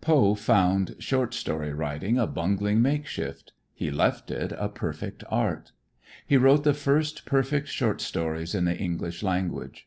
[0.00, 3.52] Poe found short story writing a bungling makeshift.
[3.72, 5.70] He left it a perfect art.
[6.26, 9.86] He wrote the first perfect short stories in the English language.